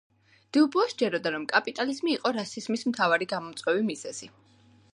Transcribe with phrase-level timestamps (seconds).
[0.55, 4.31] დიუბოას სჯეროდა, რომ კაპიტალიზმი იყო რასიზმის მთავარი გამომწვევი მიზეზი.